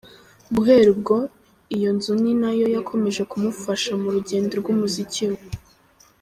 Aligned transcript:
Guhera 0.55 0.87
ubwo, 0.95 1.15
iyo 1.75 1.89
nzu 1.95 2.13
ni 2.21 2.33
na 2.41 2.51
yo 2.59 2.65
yakomeje 2.75 3.21
kumufasha 3.31 3.91
mu 4.01 4.07
rugendo 4.15 4.53
rw’umuziki 4.61 5.23
we. 5.31 5.39